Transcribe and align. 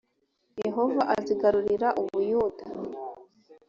yehova 0.63 1.01
azigarurira 1.15 1.89
u 2.01 2.03
buyuda 2.09 2.63